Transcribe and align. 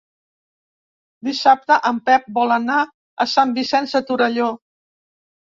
Dissabte 1.27 1.77
en 1.89 1.99
Pep 2.07 2.25
vol 2.39 2.55
anar 2.57 2.79
a 2.87 3.29
Sant 3.35 3.53
Vicenç 3.61 3.95
de 4.01 4.03
Torelló. 4.11 4.51